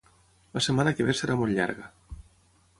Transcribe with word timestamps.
La 0.57 0.63
setmana 0.67 0.93
que 0.99 1.07
ve 1.11 1.15
serà 1.19 1.37
molt 1.43 1.57
llarga 1.59 1.93